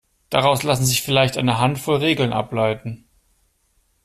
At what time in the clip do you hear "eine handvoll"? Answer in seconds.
1.37-1.97